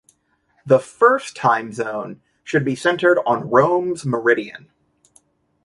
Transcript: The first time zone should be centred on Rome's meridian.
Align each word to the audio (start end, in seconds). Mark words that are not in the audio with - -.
The 0.65 0.79
first 0.79 1.35
time 1.35 1.73
zone 1.73 2.23
should 2.43 2.65
be 2.65 2.73
centred 2.75 3.19
on 3.23 3.51
Rome's 3.51 4.03
meridian. 4.03 4.71